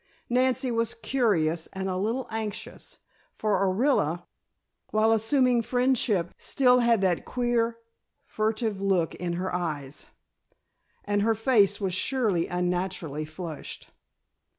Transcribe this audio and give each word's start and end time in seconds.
Nancy 0.31 0.71
was 0.71 0.95
curious 0.95 1.67
and 1.73 1.87
a 1.87 1.95
little 1.95 2.25
anxious, 2.31 2.97
for 3.35 3.59
Orilla, 3.61 4.25
while 4.89 5.11
assuming 5.11 5.61
friendship, 5.61 6.33
still 6.39 6.79
had 6.79 7.01
that 7.01 7.23
queer, 7.23 7.77
furtive 8.25 8.81
look 8.81 9.13
in 9.13 9.33
her 9.33 9.53
eyes, 9.53 10.07
and 11.05 11.21
her 11.21 11.35
face 11.35 11.79
was 11.79 11.93
surely 11.93 12.47
unnaturally 12.47 13.25
flushed. 13.25 13.91